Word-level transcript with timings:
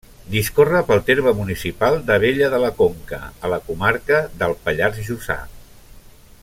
Discorre 0.35 0.79
pel 0.85 1.01
terme 1.09 1.33
municipal 1.41 1.97
d'Abella 2.07 2.49
de 2.55 2.61
la 2.65 2.73
Conca, 2.81 3.21
a 3.45 3.53
la 3.55 3.63
comarca 3.69 4.23
del 4.41 4.57
Pallars 4.67 5.07
Jussà. 5.11 5.41